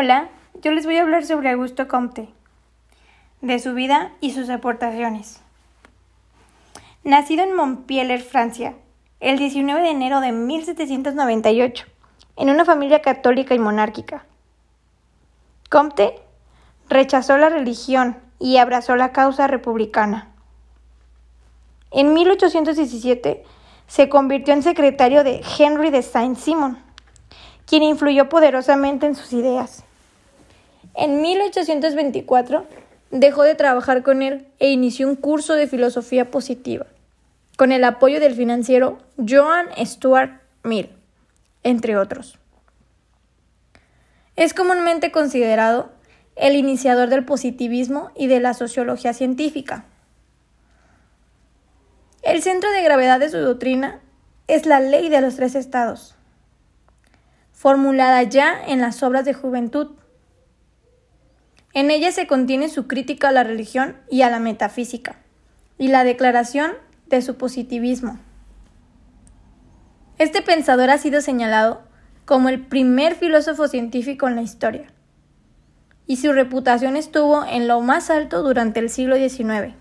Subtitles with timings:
[0.00, 0.28] Hola,
[0.62, 2.28] yo les voy a hablar sobre Augusto Comte,
[3.40, 5.40] de su vida y sus aportaciones.
[7.02, 8.76] Nacido en Montpellier, Francia,
[9.18, 11.86] el 19 de enero de 1798,
[12.36, 14.24] en una familia católica y monárquica.
[15.68, 16.20] Comte
[16.88, 20.28] rechazó la religión y abrazó la causa republicana.
[21.90, 23.42] En 1817
[23.88, 26.78] se convirtió en secretario de Henry de Saint-Simon,
[27.66, 29.82] quien influyó poderosamente en sus ideas.
[31.00, 32.66] En 1824
[33.12, 36.86] dejó de trabajar con él e inició un curso de filosofía positiva,
[37.56, 40.90] con el apoyo del financiero Joan Stuart Mill,
[41.62, 42.40] entre otros.
[44.34, 45.92] Es comúnmente considerado
[46.34, 49.84] el iniciador del positivismo y de la sociología científica.
[52.22, 54.00] El centro de gravedad de su doctrina
[54.48, 56.16] es la ley de los tres estados,
[57.52, 59.92] formulada ya en las obras de juventud
[61.78, 65.14] en ella se contiene su crítica a la religión y a la metafísica,
[65.78, 66.72] y la declaración
[67.06, 68.18] de su positivismo.
[70.18, 71.82] Este pensador ha sido señalado
[72.24, 74.88] como el primer filósofo científico en la historia,
[76.08, 79.74] y su reputación estuvo en lo más alto durante el siglo XIX.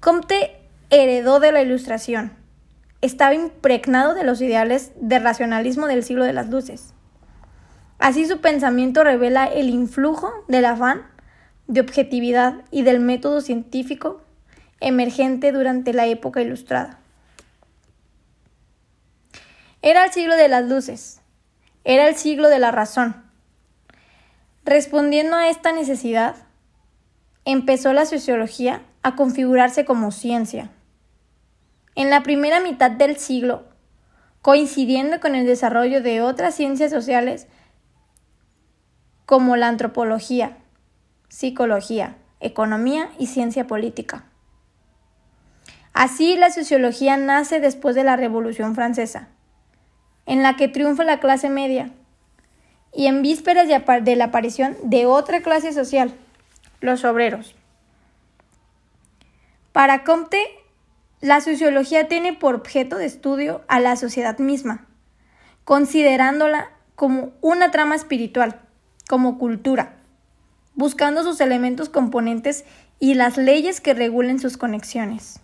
[0.00, 0.56] Comte
[0.90, 2.32] heredó de la Ilustración,
[3.00, 6.94] estaba impregnado de los ideales de racionalismo del siglo de las luces
[8.04, 11.06] Así su pensamiento revela el influjo del afán
[11.68, 14.20] de objetividad y del método científico
[14.78, 16.98] emergente durante la época ilustrada.
[19.80, 21.22] Era el siglo de las luces,
[21.84, 23.24] era el siglo de la razón.
[24.66, 26.36] Respondiendo a esta necesidad,
[27.46, 30.68] empezó la sociología a configurarse como ciencia.
[31.94, 33.64] En la primera mitad del siglo,
[34.42, 37.46] coincidiendo con el desarrollo de otras ciencias sociales,
[39.26, 40.56] como la antropología,
[41.28, 44.24] psicología, economía y ciencia política.
[45.92, 49.28] Así la sociología nace después de la Revolución Francesa,
[50.26, 51.90] en la que triunfa la clase media,
[52.92, 56.14] y en vísperas de la aparición de otra clase social,
[56.80, 57.54] los obreros.
[59.72, 60.40] Para Comte,
[61.20, 64.86] la sociología tiene por objeto de estudio a la sociedad misma,
[65.64, 68.63] considerándola como una trama espiritual
[69.08, 69.96] como cultura,
[70.74, 72.64] buscando sus elementos componentes
[72.98, 75.40] y las leyes que regulen sus conexiones.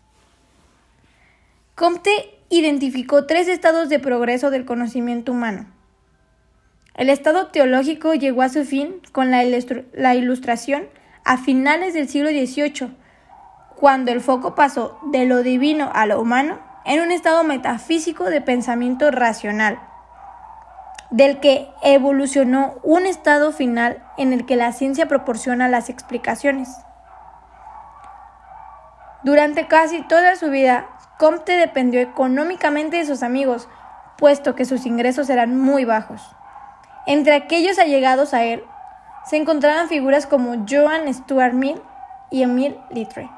[1.75, 2.11] Comte
[2.49, 5.67] identificó tres estados de progreso del conocimiento humano.
[6.95, 9.43] El estado teológico llegó a su fin con la,
[9.95, 10.89] la ilustración
[11.25, 12.97] a finales del siglo XVIII,
[13.77, 18.41] cuando el foco pasó de lo divino a lo humano en un estado metafísico de
[18.41, 19.81] pensamiento racional
[21.11, 26.69] del que evolucionó un estado final en el que la ciencia proporciona las explicaciones.
[29.23, 30.87] Durante casi toda su vida,
[31.19, 33.69] Comte dependió económicamente de sus amigos,
[34.17, 36.23] puesto que sus ingresos eran muy bajos.
[37.07, 38.65] Entre aquellos allegados a él
[39.27, 41.83] se encontraban figuras como Joan Stuart Mill
[42.31, 43.29] y Emile Littre.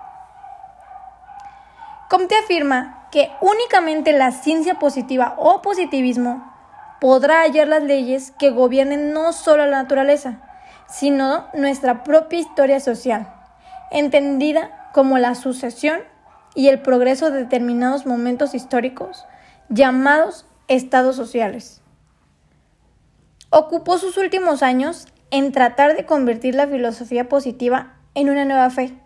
[2.09, 6.52] Comte afirma que únicamente la ciencia positiva o positivismo
[7.03, 10.41] podrá hallar las leyes que gobiernen no solo la naturaleza,
[10.87, 13.27] sino nuestra propia historia social,
[13.91, 15.99] entendida como la sucesión
[16.55, 19.27] y el progreso de determinados momentos históricos
[19.69, 21.83] llamados estados sociales.
[23.51, 28.97] Ocupó sus últimos años en tratar de convertir la filosofía positiva en una nueva fe.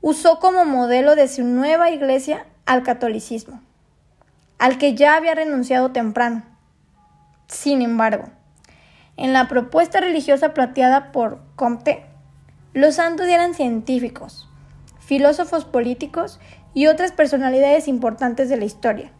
[0.00, 3.65] Usó como modelo de su nueva iglesia al catolicismo
[4.58, 6.42] al que ya había renunciado temprano.
[7.48, 8.24] Sin embargo,
[9.16, 12.04] en la propuesta religiosa planteada por Comte,
[12.72, 14.48] los santos eran científicos,
[14.98, 16.40] filósofos políticos
[16.74, 19.12] y otras personalidades importantes de la historia,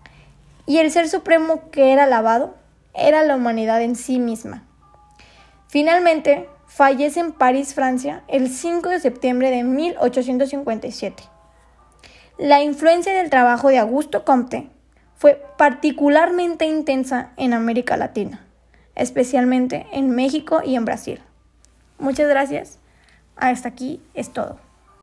[0.66, 2.54] y el ser supremo que era alabado
[2.94, 4.64] era la humanidad en sí misma.
[5.68, 11.22] Finalmente, fallece en París, Francia, el 5 de septiembre de 1857.
[12.38, 14.68] La influencia del trabajo de Augusto Comte
[15.16, 18.44] fue particularmente intensa en América Latina,
[18.94, 21.20] especialmente en México y en Brasil.
[21.98, 22.78] Muchas gracias.
[23.36, 24.65] Hasta aquí es todo.